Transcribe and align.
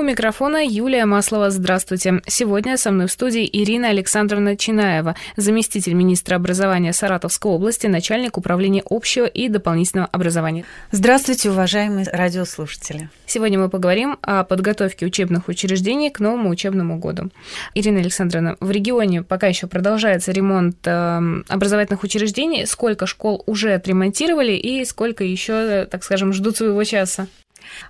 У 0.00 0.02
микрофона 0.02 0.64
Юлия 0.66 1.04
Маслова. 1.04 1.50
Здравствуйте. 1.50 2.22
Сегодня 2.26 2.78
со 2.78 2.90
мной 2.90 3.06
в 3.06 3.12
студии 3.12 3.46
Ирина 3.52 3.90
Александровна 3.90 4.56
Чинаева, 4.56 5.14
заместитель 5.36 5.92
министра 5.92 6.36
образования 6.36 6.94
Саратовской 6.94 7.52
области, 7.52 7.86
начальник 7.86 8.38
управления 8.38 8.82
общего 8.88 9.26
и 9.26 9.50
дополнительного 9.50 10.08
образования. 10.10 10.64
Здравствуйте, 10.90 11.50
уважаемые 11.50 12.06
радиослушатели. 12.10 13.10
Сегодня 13.26 13.58
мы 13.58 13.68
поговорим 13.68 14.16
о 14.22 14.44
подготовке 14.44 15.04
учебных 15.04 15.48
учреждений 15.48 16.08
к 16.08 16.18
новому 16.18 16.48
учебному 16.48 16.98
году. 16.98 17.28
Ирина 17.74 18.00
Александровна, 18.00 18.56
в 18.58 18.70
регионе 18.70 19.22
пока 19.22 19.48
еще 19.48 19.66
продолжается 19.66 20.32
ремонт 20.32 20.78
э, 20.86 21.42
образовательных 21.46 22.04
учреждений. 22.04 22.64
Сколько 22.64 23.06
школ 23.06 23.42
уже 23.44 23.74
отремонтировали 23.74 24.52
и 24.52 24.82
сколько 24.86 25.24
еще, 25.24 25.84
так 25.90 26.04
скажем, 26.04 26.32
ждут 26.32 26.56
своего 26.56 26.82
часа? 26.84 27.26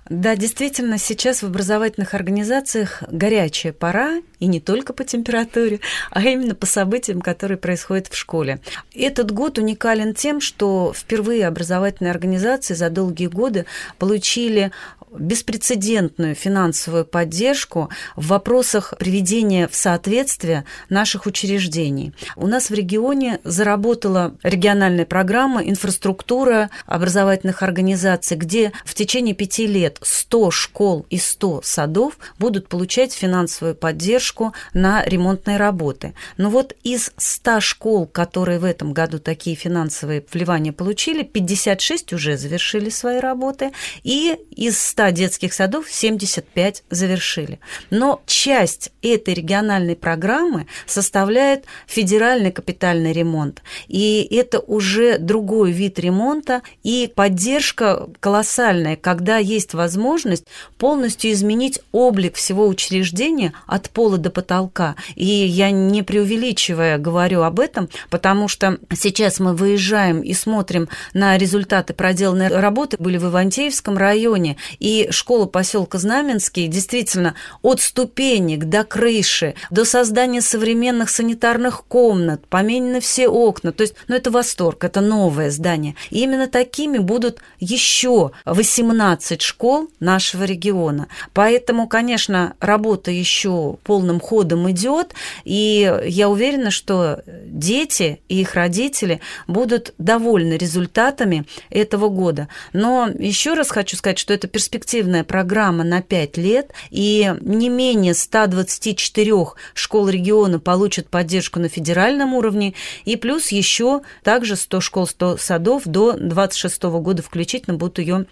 Да, 0.09 0.35
действительно, 0.35 0.97
сейчас 0.97 1.41
в 1.41 1.45
образовательных 1.45 2.13
организациях 2.13 3.03
горячая 3.09 3.73
пора, 3.73 4.21
и 4.39 4.47
не 4.47 4.59
только 4.59 4.93
по 4.93 5.03
температуре, 5.03 5.79
а 6.09 6.21
именно 6.21 6.55
по 6.55 6.65
событиям, 6.65 7.21
которые 7.21 7.57
происходят 7.57 8.07
в 8.07 8.17
школе. 8.17 8.59
Этот 8.93 9.31
год 9.31 9.57
уникален 9.57 10.13
тем, 10.13 10.41
что 10.41 10.93
впервые 10.95 11.47
образовательные 11.47 12.11
организации 12.11 12.73
за 12.73 12.89
долгие 12.89 13.27
годы 13.27 13.65
получили 13.99 14.71
беспрецедентную 15.17 16.35
финансовую 16.35 17.05
поддержку 17.05 17.89
в 18.15 18.27
вопросах 18.27 18.93
приведения 18.97 19.67
в 19.67 19.75
соответствие 19.75 20.65
наших 20.89 21.25
учреждений. 21.25 22.13
У 22.35 22.47
нас 22.47 22.69
в 22.69 22.73
регионе 22.73 23.39
заработала 23.43 24.35
региональная 24.43 25.05
программа 25.05 25.63
«Инфраструктура 25.63 26.69
образовательных 26.85 27.61
организаций», 27.63 28.37
где 28.37 28.71
в 28.85 28.93
течение 28.93 29.35
пяти 29.35 29.67
лет 29.67 29.99
100 30.01 30.51
школ 30.51 31.05
и 31.09 31.17
100 31.17 31.61
садов 31.63 32.17
будут 32.39 32.69
получать 32.69 33.13
финансовую 33.13 33.75
поддержку 33.75 34.53
на 34.73 35.03
ремонтные 35.03 35.57
работы. 35.57 36.13
Но 36.37 36.49
вот 36.49 36.75
из 36.83 37.11
100 37.17 37.59
школ, 37.59 38.05
которые 38.07 38.59
в 38.59 38.63
этом 38.63 38.93
году 38.93 39.19
такие 39.19 39.55
финансовые 39.55 40.23
вливания 40.31 40.71
получили, 40.71 41.23
56 41.23 42.13
уже 42.13 42.37
завершили 42.37 42.89
свои 42.89 43.19
работы, 43.19 43.71
и 44.03 44.37
из 44.55 44.79
100 44.81 45.00
100 45.01 45.09
детских 45.11 45.53
садов 45.53 45.89
75 45.89 46.83
завершили. 46.91 47.59
Но 47.89 48.21
часть 48.27 48.91
этой 49.01 49.33
региональной 49.33 49.95
программы 49.95 50.67
составляет 50.85 51.65
федеральный 51.87 52.51
капитальный 52.51 53.11
ремонт. 53.11 53.63
И 53.87 54.27
это 54.31 54.59
уже 54.59 55.17
другой 55.17 55.71
вид 55.71 55.97
ремонта 55.97 56.61
и 56.83 57.11
поддержка 57.13 58.09
колоссальная, 58.19 58.95
когда 58.95 59.37
есть 59.37 59.73
возможность 59.73 60.45
полностью 60.77 61.31
изменить 61.31 61.79
облик 61.91 62.35
всего 62.35 62.67
учреждения 62.67 63.53
от 63.65 63.89
пола 63.89 64.17
до 64.17 64.29
потолка. 64.29 64.95
И 65.15 65.25
я 65.25 65.71
не 65.71 66.03
преувеличивая 66.03 66.99
говорю 66.99 67.41
об 67.41 67.59
этом, 67.59 67.89
потому 68.09 68.47
что 68.47 68.77
сейчас 68.93 69.39
мы 69.39 69.55
выезжаем 69.55 70.21
и 70.21 70.33
смотрим 70.33 70.89
на 71.13 71.37
результаты 71.37 71.93
проделанной 71.93 72.49
работы, 72.49 72.97
были 72.99 73.17
в 73.17 73.25
Ивантеевском 73.25 73.97
районе, 73.97 74.57
и 74.79 74.90
и 74.91 75.09
школа 75.09 75.45
поселка 75.45 75.97
Знаменский 75.97 76.67
действительно 76.67 77.35
от 77.61 77.79
ступенек 77.79 78.65
до 78.65 78.83
крыши, 78.83 79.55
до 79.69 79.85
создания 79.85 80.41
современных 80.41 81.09
санитарных 81.09 81.85
комнат, 81.85 82.45
поменены 82.47 82.99
все 82.99 83.29
окна. 83.29 83.71
То 83.71 83.83
есть, 83.83 83.95
ну, 84.09 84.15
это 84.15 84.31
восторг, 84.31 84.83
это 84.83 84.99
новое 84.99 85.49
здание. 85.49 85.95
И 86.09 86.19
именно 86.19 86.47
такими 86.47 86.97
будут 86.97 87.39
еще 87.59 88.31
18 88.43 89.41
школ 89.41 89.89
нашего 90.01 90.43
региона. 90.43 91.07
Поэтому, 91.33 91.87
конечно, 91.87 92.55
работа 92.59 93.11
еще 93.11 93.77
полным 93.83 94.19
ходом 94.19 94.69
идет, 94.71 95.13
и 95.45 96.01
я 96.05 96.27
уверена, 96.27 96.69
что 96.69 97.23
дети 97.45 98.21
и 98.27 98.41
их 98.41 98.55
родители 98.55 99.21
будут 99.47 99.93
довольны 99.97 100.55
результатами 100.55 101.45
этого 101.69 102.09
года. 102.09 102.49
Но 102.73 103.07
еще 103.17 103.53
раз 103.53 103.69
хочу 103.69 103.95
сказать, 103.95 104.19
что 104.19 104.33
это 104.33 104.49
перспектива 104.49 104.80
перспективная 104.81 105.23
программа 105.23 105.83
на 105.83 106.01
5 106.01 106.37
лет, 106.37 106.71
и 106.89 107.33
не 107.41 107.69
менее 107.69 108.15
124 108.15 109.33
школ 109.75 110.09
региона 110.09 110.59
получат 110.59 111.07
поддержку 111.07 111.59
на 111.59 111.69
федеральном 111.69 112.33
уровне, 112.33 112.73
и 113.05 113.15
плюс 113.15 113.49
еще 113.49 114.01
также 114.23 114.55
100 114.55 114.81
школ, 114.81 115.07
100 115.07 115.37
садов 115.37 115.83
до 115.85 116.13
26 116.13 116.83
года 116.83 117.21
включительно 117.21 117.77
будут 117.77 117.99
ее 117.99 118.25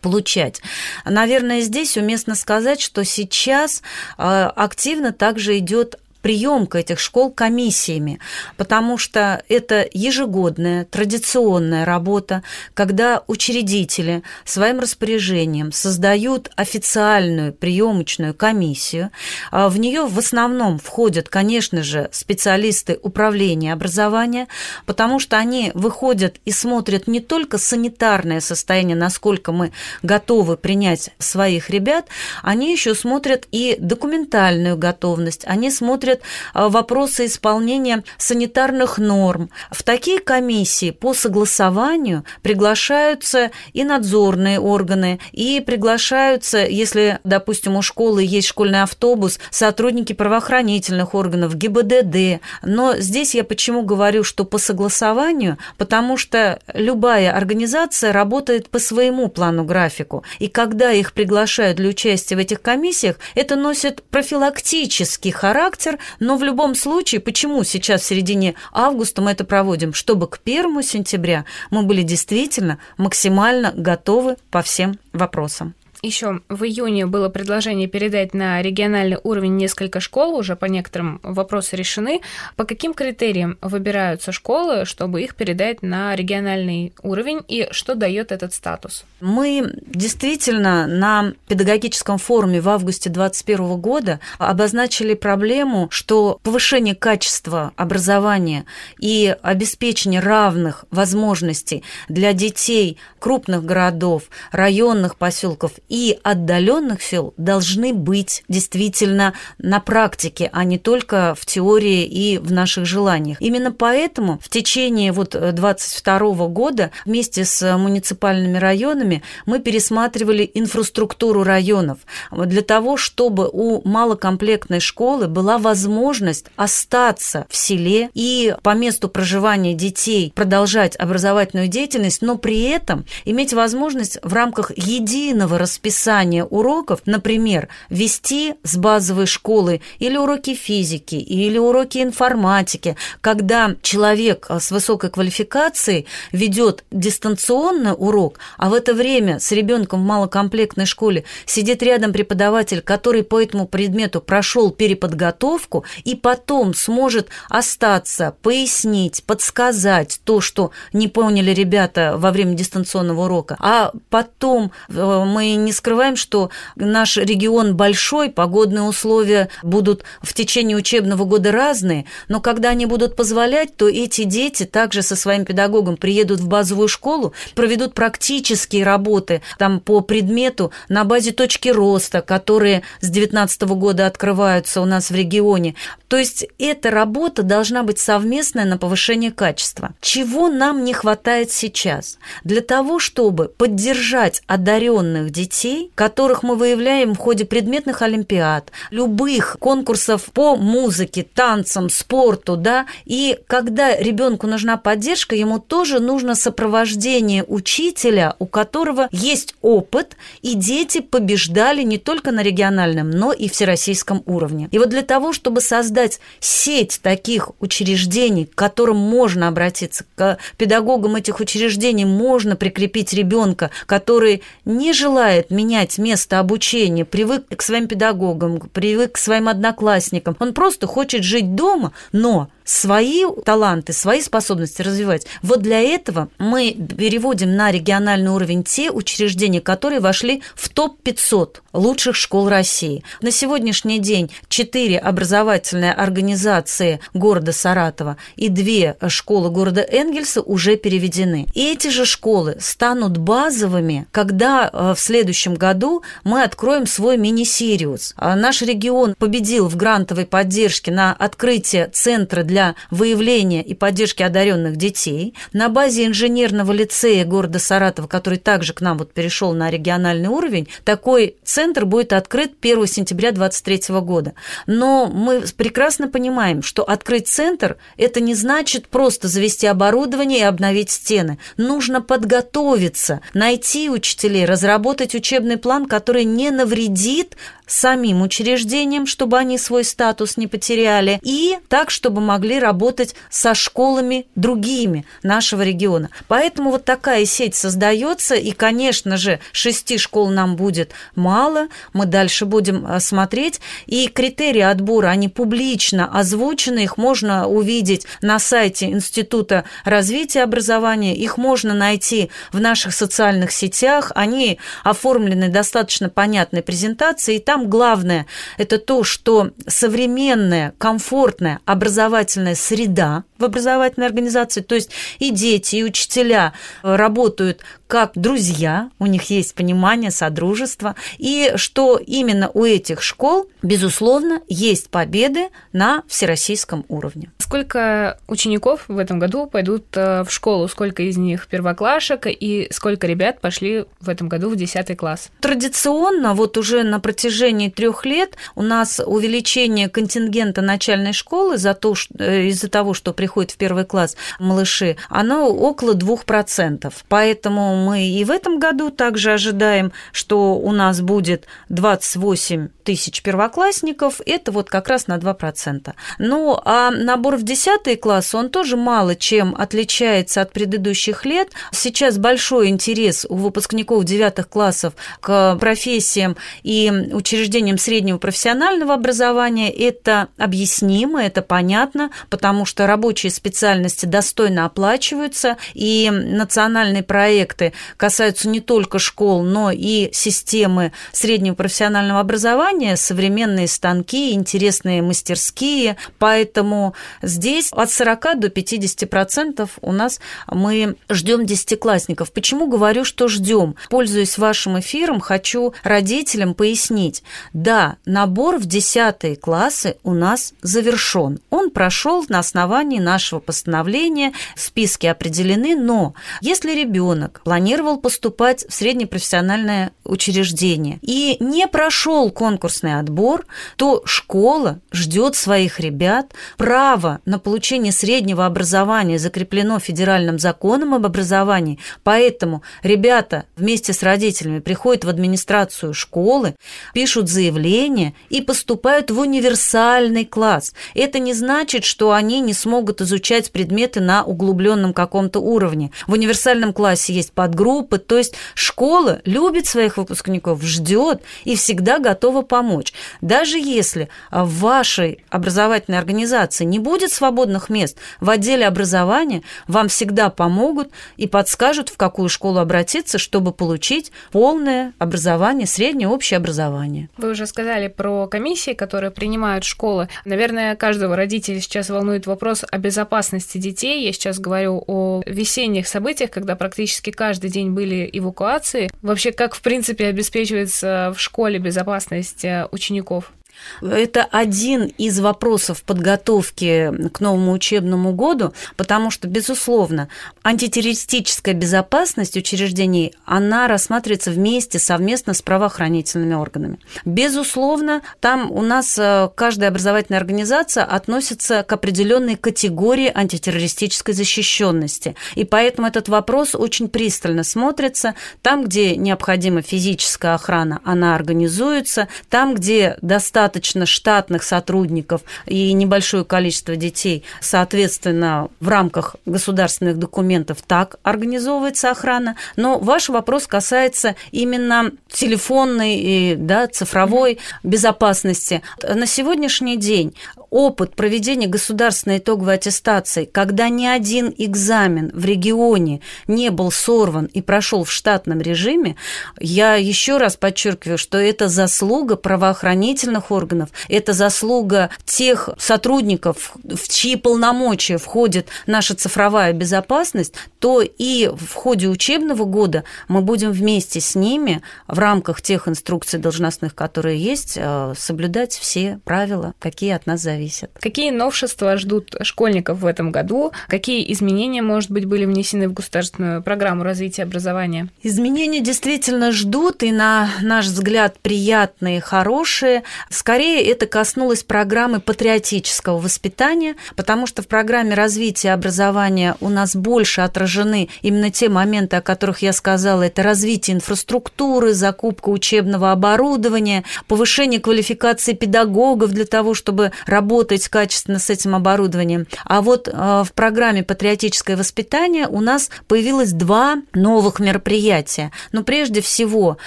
получать. 0.00 0.62
Наверное, 1.04 1.60
здесь 1.60 1.96
уместно 1.96 2.34
сказать, 2.34 2.80
что 2.80 3.04
сейчас 3.04 3.82
а, 4.16 4.48
активно 4.50 5.12
также 5.12 5.58
идет 5.58 5.98
приемка 6.22 6.78
этих 6.78 7.00
школ 7.00 7.30
комиссиями, 7.30 8.20
потому 8.56 8.96
что 8.96 9.42
это 9.48 9.86
ежегодная 9.92 10.84
традиционная 10.84 11.84
работа, 11.84 12.42
когда 12.74 13.22
учредители 13.26 14.22
своим 14.44 14.80
распоряжением 14.80 15.72
создают 15.72 16.50
официальную 16.56 17.52
приемочную 17.52 18.34
комиссию. 18.34 19.10
А 19.50 19.68
в 19.68 19.78
нее 19.78 20.06
в 20.06 20.18
основном 20.18 20.78
входят, 20.78 21.28
конечно 21.28 21.82
же, 21.82 22.08
специалисты 22.12 22.98
управления 23.02 23.72
образования, 23.72 24.46
потому 24.86 25.18
что 25.18 25.36
они 25.36 25.72
выходят 25.74 26.36
и 26.44 26.52
смотрят 26.52 27.08
не 27.08 27.20
только 27.20 27.58
санитарное 27.58 28.40
состояние, 28.40 28.96
насколько 28.96 29.52
мы 29.52 29.72
готовы 30.02 30.56
принять 30.56 31.10
своих 31.18 31.70
ребят, 31.70 32.06
они 32.42 32.72
еще 32.72 32.94
смотрят 32.94 33.46
и 33.50 33.76
документальную 33.78 34.76
готовность, 34.76 35.44
они 35.46 35.70
смотрят 35.70 36.11
смотрят 36.12 36.22
э, 36.54 36.68
вопросы 36.68 37.26
исполнения 37.26 38.04
санитарных 38.18 38.98
норм. 38.98 39.50
В 39.70 39.82
такие 39.82 40.18
комиссии 40.18 40.90
по 40.90 41.14
согласованию 41.14 42.24
приглашаются 42.42 43.50
и 43.72 43.84
надзорные 43.84 44.60
органы, 44.60 45.18
и 45.32 45.60
приглашаются, 45.60 46.58
если, 46.58 47.18
допустим, 47.24 47.76
у 47.76 47.82
школы 47.82 48.22
есть 48.24 48.48
школьный 48.48 48.82
автобус, 48.82 49.38
сотрудники 49.50 50.12
правоохранительных 50.12 51.14
органов, 51.14 51.56
ГИБДД. 51.56 52.40
Но 52.62 52.96
здесь 52.96 53.34
я 53.34 53.44
почему 53.44 53.82
говорю, 53.82 54.24
что 54.24 54.44
по 54.44 54.58
согласованию, 54.58 55.58
потому 55.78 56.16
что 56.16 56.58
любая 56.74 57.32
организация 57.32 58.12
работает 58.12 58.68
по 58.68 58.78
своему 58.78 59.28
плану 59.28 59.64
графику. 59.64 60.24
И 60.38 60.48
когда 60.48 60.92
их 60.92 61.12
приглашают 61.12 61.76
для 61.76 61.88
участия 61.88 62.36
в 62.36 62.38
этих 62.38 62.60
комиссиях, 62.62 63.16
это 63.34 63.56
носит 63.56 64.02
профилактический 64.02 65.30
характер, 65.30 65.98
но 66.20 66.36
в 66.36 66.42
любом 66.42 66.74
случае, 66.74 67.20
почему 67.20 67.64
сейчас 67.64 68.02
в 68.02 68.06
середине 68.06 68.54
августа 68.72 69.22
мы 69.22 69.30
это 69.32 69.44
проводим? 69.44 69.92
Чтобы 69.94 70.28
к 70.28 70.38
первому 70.38 70.82
сентября 70.82 71.44
мы 71.70 71.82
были 71.82 72.02
действительно 72.02 72.78
максимально 72.96 73.72
готовы 73.74 74.36
по 74.50 74.62
всем 74.62 74.98
вопросам. 75.12 75.74
Еще 76.04 76.40
в 76.48 76.64
июне 76.64 77.06
было 77.06 77.28
предложение 77.28 77.86
передать 77.86 78.34
на 78.34 78.60
региональный 78.60 79.18
уровень 79.22 79.56
несколько 79.56 80.00
школ, 80.00 80.34
уже 80.34 80.56
по 80.56 80.64
некоторым 80.64 81.20
вопросы 81.22 81.76
решены. 81.76 82.22
По 82.56 82.64
каким 82.64 82.92
критериям 82.92 83.56
выбираются 83.60 84.32
школы, 84.32 84.84
чтобы 84.84 85.22
их 85.22 85.36
передать 85.36 85.80
на 85.80 86.16
региональный 86.16 86.92
уровень, 87.04 87.42
и 87.46 87.68
что 87.70 87.94
дает 87.94 88.32
этот 88.32 88.52
статус? 88.52 89.04
Мы 89.20 89.74
действительно 89.86 90.88
на 90.88 91.34
педагогическом 91.46 92.18
форуме 92.18 92.60
в 92.60 92.68
августе 92.68 93.08
2021 93.08 93.80
года 93.80 94.18
обозначили 94.38 95.14
проблему, 95.14 95.86
что 95.92 96.40
повышение 96.42 96.96
качества 96.96 97.74
образования 97.76 98.64
и 98.98 99.36
обеспечение 99.40 100.20
равных 100.20 100.84
возможностей 100.90 101.84
для 102.08 102.32
детей 102.32 102.98
крупных 103.20 103.64
городов, 103.64 104.24
районных 104.50 105.14
поселков 105.14 105.70
и 105.92 106.18
отдаленных 106.22 107.02
сел 107.02 107.34
должны 107.36 107.92
быть 107.92 108.44
действительно 108.48 109.34
на 109.58 109.78
практике, 109.78 110.48
а 110.50 110.64
не 110.64 110.78
только 110.78 111.34
в 111.38 111.44
теории 111.44 112.04
и 112.06 112.38
в 112.38 112.50
наших 112.50 112.86
желаниях. 112.86 113.36
Именно 113.42 113.72
поэтому 113.72 114.38
в 114.42 114.48
течение 114.48 115.12
вот 115.12 115.36
22 115.38 116.48
года 116.48 116.92
вместе 117.04 117.44
с 117.44 117.76
муниципальными 117.76 118.56
районами 118.56 119.22
мы 119.44 119.58
пересматривали 119.58 120.50
инфраструктуру 120.54 121.42
районов 121.42 121.98
для 122.30 122.62
того, 122.62 122.96
чтобы 122.96 123.50
у 123.52 123.86
малокомплектной 123.86 124.80
школы 124.80 125.28
была 125.28 125.58
возможность 125.58 126.46
остаться 126.56 127.44
в 127.50 127.56
селе 127.56 128.08
и 128.14 128.56
по 128.62 128.74
месту 128.74 129.10
проживания 129.10 129.74
детей 129.74 130.32
продолжать 130.34 130.96
образовательную 130.96 131.68
деятельность, 131.68 132.22
но 132.22 132.38
при 132.38 132.62
этом 132.62 133.04
иметь 133.26 133.52
возможность 133.52 134.18
в 134.22 134.32
рамках 134.32 134.72
единого 134.74 135.58
распределения 135.58 135.81
расписание 135.82 136.44
уроков, 136.44 137.00
например, 137.06 137.68
вести 137.90 138.54
с 138.62 138.76
базовой 138.76 139.26
школы 139.26 139.80
или 139.98 140.16
уроки 140.16 140.54
физики, 140.54 141.16
или 141.16 141.58
уроки 141.58 141.98
информатики, 141.98 142.96
когда 143.20 143.74
человек 143.82 144.46
с 144.48 144.70
высокой 144.70 145.10
квалификацией 145.10 146.06
ведет 146.30 146.84
дистанционный 146.92 147.94
урок, 147.96 148.38
а 148.58 148.68
в 148.68 148.74
это 148.74 148.94
время 148.94 149.40
с 149.40 149.50
ребенком 149.50 150.02
в 150.02 150.06
малокомплектной 150.06 150.86
школе 150.86 151.24
сидит 151.46 151.82
рядом 151.82 152.12
преподаватель, 152.12 152.80
который 152.80 153.24
по 153.24 153.40
этому 153.40 153.66
предмету 153.66 154.20
прошел 154.20 154.70
переподготовку 154.70 155.84
и 156.04 156.14
потом 156.14 156.74
сможет 156.74 157.28
остаться, 157.48 158.34
пояснить, 158.42 159.24
подсказать 159.24 160.20
то, 160.24 160.40
что 160.40 160.70
не 160.92 161.08
поняли 161.08 161.50
ребята 161.50 162.14
во 162.16 162.30
время 162.30 162.54
дистанционного 162.54 163.24
урока. 163.24 163.56
А 163.58 163.92
потом 164.10 164.70
э, 164.88 165.24
мы 165.26 165.56
не 165.64 165.72
скрываем, 165.72 166.16
что 166.16 166.50
наш 166.76 167.16
регион 167.16 167.76
большой, 167.76 168.30
погодные 168.30 168.82
условия 168.82 169.48
будут 169.62 170.04
в 170.20 170.34
течение 170.34 170.76
учебного 170.76 171.24
года 171.24 171.52
разные, 171.52 172.06
но 172.28 172.40
когда 172.40 172.70
они 172.70 172.86
будут 172.86 173.16
позволять, 173.16 173.76
то 173.76 173.88
эти 173.88 174.24
дети 174.24 174.64
также 174.64 175.02
со 175.02 175.16
своим 175.16 175.44
педагогом 175.44 175.96
приедут 175.96 176.40
в 176.40 176.48
базовую 176.48 176.88
школу, 176.88 177.32
проведут 177.54 177.94
практические 177.94 178.84
работы 178.84 179.42
там 179.58 179.80
по 179.80 180.00
предмету 180.00 180.72
на 180.88 181.04
базе 181.04 181.32
точки 181.32 181.68
роста, 181.68 182.20
которые 182.20 182.82
с 183.00 183.08
2019 183.08 183.62
года 183.62 184.06
открываются 184.06 184.80
у 184.80 184.84
нас 184.84 185.10
в 185.10 185.14
регионе. 185.14 185.74
То 186.12 186.18
есть 186.18 186.44
эта 186.58 186.90
работа 186.90 187.42
должна 187.42 187.82
быть 187.84 187.98
совместная 187.98 188.66
на 188.66 188.76
повышение 188.76 189.32
качества. 189.32 189.94
Чего 190.02 190.50
нам 190.50 190.84
не 190.84 190.92
хватает 190.92 191.50
сейчас? 191.50 192.18
Для 192.44 192.60
того, 192.60 192.98
чтобы 192.98 193.48
поддержать 193.48 194.42
одаренных 194.46 195.30
детей, 195.30 195.90
которых 195.94 196.42
мы 196.42 196.56
выявляем 196.56 197.14
в 197.14 197.16
ходе 197.16 197.46
предметных 197.46 198.02
олимпиад, 198.02 198.72
любых 198.90 199.56
конкурсов 199.58 200.24
по 200.34 200.54
музыке, 200.54 201.22
танцам, 201.22 201.88
спорту, 201.88 202.58
да, 202.58 202.84
и 203.06 203.38
когда 203.46 203.96
ребенку 203.96 204.46
нужна 204.46 204.76
поддержка, 204.76 205.34
ему 205.34 205.60
тоже 205.60 205.98
нужно 205.98 206.34
сопровождение 206.34 207.42
учителя, 207.42 208.36
у 208.38 208.44
которого 208.44 209.08
есть 209.12 209.54
опыт, 209.62 210.18
и 210.42 210.56
дети 210.56 211.00
побеждали 211.00 211.82
не 211.82 211.96
только 211.96 212.32
на 212.32 212.42
региональном, 212.42 213.08
но 213.08 213.32
и 213.32 213.48
всероссийском 213.48 214.22
уровне. 214.26 214.68
И 214.72 214.78
вот 214.78 214.90
для 214.90 215.00
того, 215.00 215.32
чтобы 215.32 215.62
создать 215.62 216.01
сеть 216.40 217.00
таких 217.02 217.50
учреждений, 217.60 218.46
к 218.46 218.54
которым 218.54 218.96
можно 218.96 219.48
обратиться, 219.48 220.04
к 220.14 220.38
педагогам 220.56 221.16
этих 221.16 221.40
учреждений 221.40 222.04
можно 222.04 222.56
прикрепить 222.56 223.12
ребенка, 223.12 223.70
который 223.86 224.42
не 224.64 224.92
желает 224.92 225.50
менять 225.50 225.98
место 225.98 226.38
обучения, 226.38 227.04
привык 227.04 227.44
к 227.54 227.62
своим 227.62 227.86
педагогам, 227.86 228.60
привык 228.72 229.12
к 229.12 229.18
своим 229.18 229.48
одноклассникам, 229.48 230.36
он 230.38 230.54
просто 230.54 230.86
хочет 230.86 231.22
жить 231.22 231.54
дома, 231.54 231.92
но 232.12 232.48
свои 232.64 233.24
таланты, 233.44 233.92
свои 233.92 234.20
способности 234.20 234.82
развивать. 234.82 235.26
Вот 235.42 235.62
для 235.62 235.80
этого 235.80 236.28
мы 236.38 236.72
переводим 236.72 237.56
на 237.56 237.70
региональный 237.70 238.30
уровень 238.30 238.64
те 238.64 238.90
учреждения, 238.90 239.60
которые 239.60 240.00
вошли 240.00 240.42
в 240.54 240.68
топ-500 240.68 241.58
лучших 241.72 242.16
школ 242.16 242.48
России. 242.48 243.02
На 243.20 243.30
сегодняшний 243.30 243.98
день 243.98 244.30
четыре 244.48 244.98
образовательные 244.98 245.92
организации 245.92 247.00
города 247.14 247.52
Саратова 247.52 248.16
и 248.36 248.48
две 248.48 248.96
школы 249.08 249.50
города 249.50 249.80
Энгельса 249.80 250.40
уже 250.40 250.76
переведены. 250.76 251.46
И 251.54 251.72
эти 251.72 251.88
же 251.88 252.04
школы 252.04 252.56
станут 252.60 253.16
базовыми, 253.16 254.06
когда 254.10 254.70
э, 254.72 254.94
в 254.96 255.00
следующем 255.00 255.54
году 255.54 256.02
мы 256.24 256.42
откроем 256.42 256.86
свой 256.86 257.16
мини-сириус. 257.16 258.14
А 258.16 258.36
наш 258.36 258.62
регион 258.62 259.14
победил 259.18 259.68
в 259.68 259.76
грантовой 259.76 260.26
поддержке 260.26 260.90
на 260.90 261.12
открытие 261.12 261.88
центра 261.88 262.42
для 262.42 262.51
выявления 262.90 263.62
и 263.62 263.74
поддержки 263.74 264.22
одаренных 264.22 264.76
детей. 264.76 265.34
На 265.52 265.68
базе 265.68 266.06
инженерного 266.06 266.72
лицея 266.72 267.24
города 267.24 267.58
Саратова, 267.58 268.06
который 268.06 268.38
также 268.38 268.72
к 268.72 268.80
нам 268.80 268.98
вот 268.98 269.12
перешел 269.12 269.52
на 269.52 269.70
региональный 269.70 270.28
уровень, 270.28 270.68
такой 270.84 271.36
центр 271.44 271.84
будет 271.84 272.12
открыт 272.12 272.52
1 272.60 272.86
сентября 272.86 273.32
2023 273.32 274.00
года. 274.00 274.34
Но 274.66 275.06
мы 275.06 275.42
прекрасно 275.56 276.08
понимаем, 276.08 276.62
что 276.62 276.82
открыть 276.82 277.28
центр– 277.28 277.76
это 277.96 278.20
не 278.20 278.34
значит 278.34 278.88
просто 278.88 279.28
завести 279.28 279.66
оборудование 279.66 280.40
и 280.40 280.44
обновить 280.44 280.90
стены. 280.90 281.38
Нужно 281.56 282.00
подготовиться, 282.00 283.20
найти 283.34 283.88
учителей, 283.90 284.44
разработать 284.44 285.14
учебный 285.14 285.56
план, 285.56 285.86
который 285.86 286.24
не 286.24 286.50
навредит 286.50 287.36
самим 287.66 288.22
учреждениям, 288.22 289.06
чтобы 289.06 289.38
они 289.38 289.58
свой 289.58 289.84
статус 289.84 290.36
не 290.36 290.46
потеряли, 290.46 291.18
и 291.22 291.58
так, 291.68 291.90
чтобы 291.90 292.20
могли 292.20 292.58
работать 292.58 293.14
со 293.30 293.54
школами 293.54 294.26
другими 294.34 295.04
нашего 295.22 295.62
региона. 295.62 296.10
Поэтому 296.28 296.70
вот 296.70 296.84
такая 296.84 297.24
сеть 297.24 297.54
создается, 297.54 298.34
и, 298.34 298.52
конечно 298.52 299.16
же, 299.16 299.40
шести 299.52 299.98
школ 299.98 300.30
нам 300.30 300.56
будет 300.56 300.92
мало, 301.14 301.68
мы 301.92 302.06
дальше 302.06 302.44
будем 302.44 302.86
э, 302.86 303.00
смотреть, 303.00 303.60
и 303.86 304.08
критерии 304.08 304.60
отбора, 304.60 305.08
они 305.08 305.28
публично 305.28 306.06
озвучены, 306.18 306.80
их 306.84 306.96
можно 306.96 307.46
увидеть 307.46 308.06
на 308.20 308.38
сайте 308.38 308.86
Института 308.86 309.64
развития 309.84 310.42
образования, 310.42 311.16
их 311.16 311.38
можно 311.38 311.74
найти 311.74 312.30
в 312.52 312.60
наших 312.60 312.94
социальных 312.94 313.52
сетях, 313.52 314.12
они 314.14 314.58
оформлены 314.84 315.48
достаточно 315.48 316.08
понятной 316.08 316.62
презентацией, 316.62 317.38
и 317.38 317.42
там 317.42 317.61
там 317.62 317.70
главное– 317.70 318.26
это 318.58 318.78
то, 318.78 319.04
что 319.04 319.50
современная, 319.66 320.74
комфортная 320.78 321.60
образовательная 321.64 322.54
среда 322.54 323.24
в 323.42 323.44
образовательной 323.44 324.06
организации, 324.06 324.60
то 324.60 324.74
есть 324.74 324.90
и 325.18 325.30
дети, 325.30 325.76
и 325.76 325.84
учителя 325.84 326.52
работают 326.82 327.60
как 327.92 328.12
друзья, 328.14 328.88
у 328.98 329.04
них 329.04 329.24
есть 329.24 329.54
понимание, 329.54 330.10
содружество, 330.10 330.96
и 331.18 331.52
что 331.56 331.98
именно 331.98 332.50
у 332.54 332.64
этих 332.64 333.02
школ, 333.02 333.50
безусловно, 333.60 334.40
есть 334.48 334.88
победы 334.88 335.48
на 335.74 336.02
всероссийском 336.08 336.86
уровне. 336.88 337.30
Сколько 337.36 338.18
учеников 338.28 338.84
в 338.88 338.96
этом 338.96 339.18
году 339.18 339.46
пойдут 339.46 339.84
э, 339.94 340.24
в 340.24 340.30
школу? 340.30 340.68
Сколько 340.68 341.02
из 341.02 341.18
них 341.18 341.46
первоклашек 341.48 342.26
и 342.28 342.68
сколько 342.70 343.06
ребят 343.06 343.42
пошли 343.42 343.84
в 344.00 344.08
этом 344.08 344.26
году 344.30 344.48
в 344.48 344.56
10 344.56 344.96
класс? 344.96 345.28
Традиционно, 345.40 346.32
вот 346.32 346.56
уже 346.56 346.84
на 346.84 346.98
протяжении 346.98 347.68
трех 347.68 348.06
лет 348.06 348.36
у 348.54 348.62
нас 348.62 349.02
увеличение 349.04 349.90
контингента 349.90 350.62
начальной 350.62 351.12
школы 351.12 351.58
за 351.58 351.74
то, 351.74 351.94
э, 352.18 352.44
из-за 352.44 352.70
того, 352.70 352.94
что 352.94 353.12
приходят 353.12 353.31
в 353.36 353.56
первый 353.56 353.84
класс 353.84 354.16
малыши, 354.38 354.96
оно 355.08 355.48
около 355.48 355.94
2%. 355.94 356.92
Поэтому 357.08 357.76
мы 357.76 358.06
и 358.06 358.24
в 358.24 358.30
этом 358.30 358.58
году 358.58 358.90
также 358.90 359.32
ожидаем, 359.32 359.92
что 360.12 360.54
у 360.56 360.72
нас 360.72 361.00
будет 361.00 361.46
28 361.68 362.68
тысяч 362.84 363.22
первоклассников, 363.22 364.20
это 364.26 364.52
вот 364.52 364.68
как 364.68 364.88
раз 364.88 365.06
на 365.06 365.18
2%. 365.18 365.92
Ну, 366.18 366.60
а 366.64 366.90
набор 366.90 367.36
в 367.36 367.42
10 367.42 368.00
класс, 368.00 368.34
он 368.34 368.50
тоже 368.50 368.76
мало 368.76 369.14
чем 369.14 369.54
отличается 369.56 370.42
от 370.42 370.52
предыдущих 370.52 371.24
лет. 371.24 371.50
Сейчас 371.72 372.18
большой 372.18 372.68
интерес 372.68 373.26
у 373.28 373.36
выпускников 373.36 374.04
9 374.04 374.44
классов 374.46 374.94
к 375.20 375.56
профессиям 375.56 376.36
и 376.62 376.90
учреждениям 377.12 377.78
среднего 377.78 378.18
профессионального 378.18 378.94
образования. 378.94 379.70
Это 379.70 380.28
объяснимо, 380.36 381.22
это 381.22 381.42
понятно, 381.42 382.10
потому 382.30 382.64
что 382.64 382.86
рабочие 383.22 383.30
специальности 383.30 384.06
достойно 384.06 384.64
оплачиваются, 384.64 385.56
и 385.74 386.10
национальные 386.10 387.02
проекты 387.02 387.72
касаются 387.96 388.48
не 388.48 388.60
только 388.60 388.98
школ, 388.98 389.42
но 389.42 389.70
и 389.70 390.10
системы 390.12 390.92
среднего 391.12 391.54
профессионального 391.54 392.20
образования, 392.20 392.96
современные 392.96 393.68
станки, 393.68 394.32
интересные 394.32 395.02
мастерские. 395.02 395.96
Поэтому 396.18 396.94
здесь 397.22 397.70
от 397.72 397.90
40 397.90 398.40
до 398.40 398.48
50 398.48 399.08
процентов 399.08 399.78
у 399.82 399.92
нас 399.92 400.20
мы 400.48 400.96
ждем 401.08 401.46
десятиклассников. 401.46 402.32
Почему 402.32 402.66
говорю, 402.66 403.04
что 403.04 403.28
ждем? 403.28 403.76
Пользуясь 403.88 404.38
вашим 404.38 404.80
эфиром, 404.80 405.20
хочу 405.20 405.74
родителям 405.84 406.54
пояснить. 406.54 407.22
Да, 407.52 407.96
набор 408.04 408.58
в 408.58 408.66
10 408.66 409.40
классы 409.40 409.96
у 410.02 410.12
нас 410.12 410.54
завершен. 410.62 411.38
Он 411.50 411.70
прошел 411.70 412.24
на 412.28 412.40
основании 412.40 412.98
нашего 413.02 413.40
постановления 413.40 414.32
списки 414.56 415.06
определены, 415.06 415.76
но 415.76 416.14
если 416.40 416.72
ребенок 416.74 417.42
планировал 417.44 417.98
поступать 417.98 418.64
в 418.68 418.72
среднепрофессиональное 418.72 419.92
учреждение 420.04 420.98
и 421.02 421.36
не 421.40 421.66
прошел 421.66 422.30
конкурсный 422.30 422.98
отбор, 422.98 423.46
то 423.76 424.02
школа 424.04 424.80
ждет 424.92 425.36
своих 425.36 425.80
ребят. 425.80 426.32
Право 426.56 427.20
на 427.24 427.38
получение 427.38 427.92
среднего 427.92 428.46
образования 428.46 429.18
закреплено 429.18 429.78
федеральным 429.78 430.38
законом 430.38 430.94
об 430.94 431.06
образовании, 431.06 431.78
поэтому 432.02 432.62
ребята 432.82 433.44
вместе 433.56 433.92
с 433.92 434.02
родителями 434.02 434.60
приходят 434.60 435.04
в 435.04 435.08
администрацию 435.08 435.94
школы, 435.94 436.54
пишут 436.94 437.28
заявление 437.28 438.14
и 438.30 438.40
поступают 438.40 439.10
в 439.10 439.18
универсальный 439.18 440.24
класс. 440.24 440.74
Это 440.94 441.18
не 441.18 441.34
значит, 441.34 441.84
что 441.84 442.12
они 442.12 442.40
не 442.40 442.52
смогут 442.52 442.91
изучать 443.00 443.50
предметы 443.52 444.00
на 444.00 444.24
углубленном 444.24 444.92
каком-то 444.92 445.40
уровне. 445.40 445.90
В 446.06 446.12
универсальном 446.12 446.72
классе 446.72 447.12
есть 447.12 447.32
подгруппы, 447.32 447.98
то 447.98 448.18
есть 448.18 448.34
школа 448.54 449.20
любит 449.24 449.66
своих 449.66 449.96
выпускников, 449.96 450.62
ждет 450.62 451.22
и 451.44 451.56
всегда 451.56 451.98
готова 451.98 452.42
помочь. 452.42 452.92
Даже 453.20 453.58
если 453.58 454.08
в 454.30 454.60
вашей 454.60 455.24
образовательной 455.30 455.98
организации 455.98 456.64
не 456.64 456.78
будет 456.78 457.12
свободных 457.12 457.68
мест, 457.68 457.96
в 458.20 458.28
отделе 458.30 458.66
образования 458.66 459.42
вам 459.66 459.88
всегда 459.88 460.30
помогут 460.30 460.90
и 461.16 461.26
подскажут, 461.26 461.88
в 461.88 461.96
какую 461.96 462.28
школу 462.28 462.58
обратиться, 462.58 463.18
чтобы 463.18 463.52
получить 463.52 464.12
полное 464.30 464.92
образование, 464.98 465.66
среднее 465.66 466.08
общее 466.08 466.36
образование. 466.36 467.08
Вы 467.16 467.30
уже 467.30 467.46
сказали 467.46 467.88
про 467.88 468.26
комиссии, 468.26 468.72
которые 468.72 469.10
принимают 469.10 469.64
школы. 469.64 470.08
Наверное, 470.24 470.76
каждого 470.76 471.16
родителя 471.16 471.60
сейчас 471.60 471.90
волнует 471.90 472.26
вопрос 472.26 472.64
безопасности 472.82 473.56
детей. 473.56 474.04
Я 474.04 474.12
сейчас 474.12 474.38
говорю 474.38 474.84
о 474.86 475.22
весенних 475.24 475.88
событиях, 475.88 476.30
когда 476.30 476.56
практически 476.56 477.10
каждый 477.10 477.48
день 477.48 477.70
были 477.70 478.08
эвакуации. 478.12 478.90
Вообще, 479.00 479.32
как, 479.32 479.54
в 479.54 479.62
принципе, 479.62 480.06
обеспечивается 480.06 481.12
в 481.16 481.20
школе 481.20 481.58
безопасность 481.58 482.44
э, 482.44 482.68
учеников? 482.72 483.32
Это 483.80 484.24
один 484.24 484.84
из 484.84 485.20
вопросов 485.20 485.82
подготовки 485.82 487.08
к 487.12 487.20
новому 487.20 487.52
учебному 487.52 488.12
году, 488.12 488.52
потому 488.76 489.10
что, 489.10 489.28
безусловно, 489.28 490.08
антитеррористическая 490.42 491.54
безопасность 491.54 492.36
учреждений, 492.36 493.14
она 493.24 493.68
рассматривается 493.68 494.30
вместе, 494.30 494.78
совместно 494.78 495.34
с 495.34 495.42
правоохранительными 495.42 496.34
органами. 496.34 496.78
Безусловно, 497.04 498.02
там 498.20 498.50
у 498.50 498.62
нас 498.62 498.98
э, 498.98 499.28
каждая 499.34 499.70
образовательная 499.70 500.20
организация 500.20 500.84
относится 500.84 501.62
к 501.62 501.72
определенной 501.72 502.36
категории 502.36 503.10
антитеррористической 503.12 504.14
защищенности. 504.14 505.16
И 505.34 505.44
поэтому 505.44 505.88
этот 505.88 506.08
вопрос 506.08 506.54
очень 506.54 506.88
пристально 506.88 507.44
смотрится. 507.44 508.14
Там, 508.42 508.64
где 508.64 508.96
необходима 508.96 509.62
физическая 509.62 510.34
охрана, 510.34 510.80
она 510.84 511.14
организуется. 511.14 512.08
Там, 512.28 512.54
где 512.54 512.96
достаточно 513.00 513.41
достаточно 513.42 513.86
штатных 513.86 514.44
сотрудников 514.44 515.22
и 515.46 515.72
небольшое 515.72 516.24
количество 516.24 516.76
детей, 516.76 517.24
соответственно, 517.40 518.48
в 518.60 518.68
рамках 518.68 519.16
государственных 519.26 519.98
документов 519.98 520.58
так 520.64 520.96
организовывается 521.02 521.90
охрана. 521.90 522.36
Но 522.56 522.78
ваш 522.78 523.08
вопрос 523.08 523.48
касается 523.48 524.14
именно 524.30 524.92
телефонной 525.08 525.96
и 525.96 526.34
да, 526.36 526.68
цифровой 526.68 527.40
безопасности. 527.64 528.62
На 528.82 529.06
сегодняшний 529.06 529.76
день 529.76 530.14
опыт 530.52 530.94
проведения 530.94 531.46
государственной 531.46 532.18
итоговой 532.18 532.56
аттестации, 532.56 533.24
когда 533.24 533.70
ни 533.70 533.86
один 533.86 534.32
экзамен 534.36 535.10
в 535.14 535.24
регионе 535.24 536.02
не 536.28 536.50
был 536.50 536.70
сорван 536.70 537.24
и 537.24 537.40
прошел 537.40 537.84
в 537.84 537.90
штатном 537.90 538.40
режиме, 538.42 538.96
я 539.40 539.76
еще 539.76 540.18
раз 540.18 540.36
подчеркиваю, 540.36 540.98
что 540.98 541.16
это 541.16 541.48
заслуга 541.48 542.16
правоохранительных 542.16 543.30
органов, 543.30 543.70
это 543.88 544.12
заслуга 544.12 544.90
тех 545.06 545.48
сотрудников, 545.56 546.52
в 546.62 546.86
чьи 546.86 547.16
полномочия 547.16 547.96
входит 547.96 548.48
наша 548.66 548.94
цифровая 548.94 549.54
безопасность, 549.54 550.34
то 550.58 550.82
и 550.82 551.28
в 551.28 551.54
ходе 551.54 551.88
учебного 551.88 552.44
года 552.44 552.84
мы 553.08 553.22
будем 553.22 553.52
вместе 553.52 554.02
с 554.02 554.14
ними 554.14 554.60
в 554.86 554.98
рамках 554.98 555.40
тех 555.40 555.66
инструкций 555.66 556.20
должностных, 556.20 556.74
которые 556.74 557.18
есть, 557.18 557.54
э, 557.56 557.94
соблюдать 557.96 558.52
все 558.52 559.00
правила, 559.06 559.54
какие 559.58 559.92
от 559.92 560.04
нас 560.04 560.20
зависят 560.20 560.41
зависит. 560.42 560.70
Какие 560.80 561.10
новшества 561.10 561.76
ждут 561.76 562.16
школьников 562.22 562.80
в 562.80 562.86
этом 562.86 563.12
году? 563.12 563.52
Какие 563.68 564.12
изменения, 564.12 564.62
может 564.62 564.90
быть, 564.90 565.04
были 565.04 565.24
внесены 565.24 565.68
в 565.68 565.72
государственную 565.72 566.42
программу 566.42 566.82
развития 566.82 567.22
образования? 567.22 567.88
Изменения 568.02 568.60
действительно 568.60 569.32
ждут, 569.32 569.82
и 569.82 569.92
на 569.92 570.28
наш 570.42 570.66
взгляд 570.66 571.16
приятные, 571.22 572.00
хорошие. 572.00 572.82
Скорее, 573.10 573.62
это 573.62 573.86
коснулось 573.86 574.42
программы 574.42 575.00
патриотического 575.00 575.98
воспитания, 575.98 576.74
потому 576.96 577.26
что 577.26 577.42
в 577.42 577.48
программе 577.48 577.94
развития 577.94 578.52
образования 578.52 579.36
у 579.40 579.48
нас 579.48 579.76
больше 579.76 580.22
отражены 580.22 580.88
именно 581.02 581.30
те 581.30 581.48
моменты, 581.48 581.96
о 581.96 582.02
которых 582.02 582.42
я 582.42 582.52
сказала. 582.52 583.02
Это 583.02 583.22
развитие 583.22 583.76
инфраструктуры, 583.76 584.74
закупка 584.74 585.28
учебного 585.28 585.92
оборудования, 585.92 586.84
повышение 587.06 587.60
квалификации 587.60 588.32
педагогов 588.32 589.12
для 589.12 589.24
того, 589.24 589.54
чтобы 589.54 589.92
работать 590.06 590.31
работать 590.32 590.68
качественно 590.68 591.18
с 591.18 591.28
этим 591.28 591.54
оборудованием. 591.54 592.26
А 592.44 592.62
вот 592.62 592.88
э, 592.88 592.92
в 592.92 593.32
программе 593.34 593.82
«Патриотическое 593.82 594.56
воспитание» 594.56 595.28
у 595.28 595.40
нас 595.40 595.68
появилось 595.88 596.32
два 596.32 596.76
новых 596.94 597.38
мероприятия. 597.38 598.32
Но 598.50 598.62
прежде 598.62 599.02
всего 599.02 599.58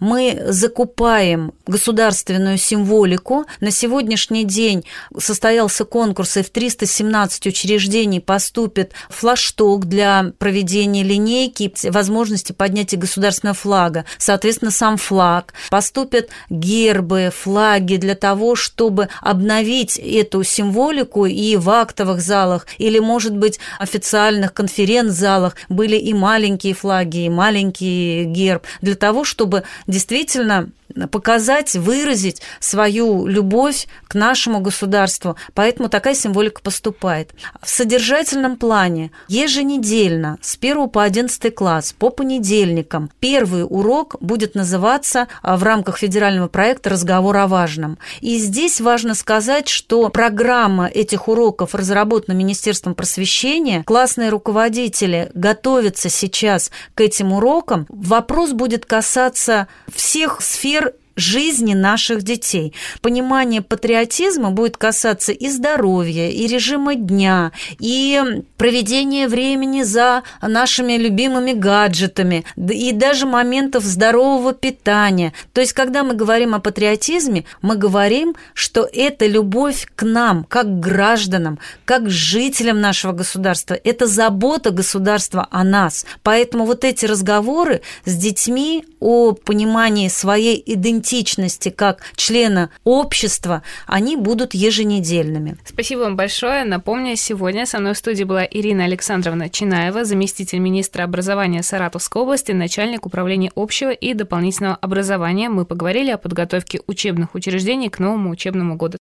мы 0.00 0.42
закупаем 0.46 1.52
государственную 1.66 2.56
символику. 2.56 3.44
На 3.60 3.70
сегодняшний 3.70 4.44
день 4.44 4.86
состоялся 5.18 5.84
конкурс, 5.84 6.38
и 6.38 6.42
в 6.42 6.48
317 6.48 7.46
учреждений 7.46 8.20
поступит 8.20 8.92
флашток 9.10 9.84
для 9.84 10.32
проведения 10.38 11.02
линейки, 11.02 11.74
возможности 11.90 12.52
поднятия 12.52 12.96
государственного 12.96 13.54
флага, 13.54 14.06
соответственно, 14.16 14.70
сам 14.70 14.96
флаг. 14.96 15.52
Поступят 15.68 16.30
гербы, 16.48 17.30
флаги 17.38 17.96
для 17.96 18.14
того, 18.14 18.56
чтобы 18.56 19.10
обновить 19.20 19.98
эту 19.98 20.37
эту 20.38 20.44
символику 20.44 21.26
и 21.26 21.56
в 21.56 21.68
актовых 21.70 22.20
залах, 22.20 22.66
или, 22.78 22.98
может 22.98 23.36
быть, 23.36 23.58
официальных 23.78 24.52
конференц-залах 24.52 25.56
были 25.68 25.96
и 25.96 26.14
маленькие 26.14 26.74
флаги, 26.74 27.24
и 27.24 27.28
маленький 27.28 28.24
герб, 28.24 28.62
для 28.80 28.94
того, 28.94 29.24
чтобы 29.24 29.64
действительно 29.86 30.70
показать, 31.06 31.74
выразить 31.74 32.42
свою 32.60 33.26
любовь 33.26 33.86
к 34.08 34.14
нашему 34.14 34.60
государству. 34.60 35.36
Поэтому 35.54 35.88
такая 35.88 36.14
символика 36.14 36.60
поступает. 36.62 37.32
В 37.62 37.68
содержательном 37.68 38.56
плане 38.56 39.10
еженедельно 39.28 40.38
с 40.40 40.56
1 40.56 40.88
по 40.88 41.04
11 41.04 41.54
класс 41.54 41.94
по 41.96 42.10
понедельникам 42.10 43.10
первый 43.20 43.64
урок 43.64 44.16
будет 44.20 44.54
называться 44.54 45.28
а, 45.42 45.56
в 45.56 45.62
рамках 45.62 45.98
федерального 45.98 46.48
проекта 46.48 46.90
«Разговор 46.90 47.36
о 47.36 47.46
важном». 47.46 47.98
И 48.20 48.38
здесь 48.38 48.80
важно 48.80 49.14
сказать, 49.14 49.68
что 49.68 50.08
программа 50.08 50.86
этих 50.86 51.28
уроков 51.28 51.74
разработана 51.74 52.34
Министерством 52.34 52.94
просвещения. 52.94 53.84
Классные 53.84 54.30
руководители 54.30 55.30
готовятся 55.34 56.08
сейчас 56.08 56.70
к 56.94 57.00
этим 57.00 57.32
урокам. 57.32 57.86
Вопрос 57.88 58.52
будет 58.52 58.86
касаться 58.86 59.68
всех 59.92 60.40
сфер 60.40 60.87
жизни 61.18 61.74
наших 61.74 62.22
детей. 62.22 62.72
Понимание 63.02 63.60
патриотизма 63.60 64.50
будет 64.50 64.76
касаться 64.76 65.32
и 65.32 65.48
здоровья, 65.48 66.28
и 66.28 66.46
режима 66.46 66.94
дня, 66.94 67.52
и 67.78 68.22
проведения 68.56 69.28
времени 69.28 69.82
за 69.82 70.22
нашими 70.40 70.94
любимыми 70.94 71.52
гаджетами, 71.52 72.44
и 72.56 72.92
даже 72.92 73.26
моментов 73.26 73.84
здорового 73.84 74.54
питания. 74.54 75.32
То 75.52 75.60
есть, 75.60 75.72
когда 75.72 76.04
мы 76.04 76.14
говорим 76.14 76.54
о 76.54 76.60
патриотизме, 76.60 77.44
мы 77.62 77.76
говорим, 77.76 78.36
что 78.54 78.88
это 78.92 79.26
любовь 79.26 79.86
к 79.96 80.04
нам, 80.04 80.44
как 80.44 80.78
гражданам, 80.78 81.58
как 81.84 82.08
жителям 82.08 82.80
нашего 82.80 83.12
государства. 83.12 83.74
Это 83.82 84.06
забота 84.06 84.70
государства 84.70 85.48
о 85.50 85.64
нас. 85.64 86.06
Поэтому 86.22 86.64
вот 86.64 86.84
эти 86.84 87.06
разговоры 87.06 87.82
с 88.04 88.14
детьми 88.14 88.84
о 89.00 89.32
понимании 89.32 90.08
своей 90.08 90.62
идентичности 90.64 91.07
идентичности 91.08 91.70
как 91.70 92.00
члена 92.16 92.70
общества, 92.84 93.62
они 93.86 94.16
будут 94.16 94.54
еженедельными. 94.54 95.56
Спасибо 95.64 96.00
вам 96.00 96.16
большое. 96.16 96.64
Напомню, 96.64 97.16
сегодня 97.16 97.66
со 97.66 97.78
мной 97.78 97.94
в 97.94 97.98
студии 97.98 98.24
была 98.24 98.44
Ирина 98.44 98.84
Александровна 98.84 99.48
Чинаева, 99.48 100.04
заместитель 100.04 100.58
министра 100.58 101.04
образования 101.04 101.62
Саратовской 101.62 102.22
области, 102.22 102.52
начальник 102.52 103.06
управления 103.06 103.50
общего 103.54 103.90
и 103.90 104.14
дополнительного 104.14 104.76
образования. 104.76 105.48
Мы 105.48 105.64
поговорили 105.64 106.10
о 106.10 106.18
подготовке 106.18 106.80
учебных 106.86 107.34
учреждений 107.34 107.88
к 107.88 107.98
новому 107.98 108.30
учебному 108.30 108.76
году. 108.76 108.98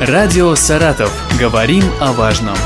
Радио 0.00 0.54
«Саратов». 0.54 1.12
Говорим 1.40 1.82
о 2.00 2.12
важном. 2.12 2.56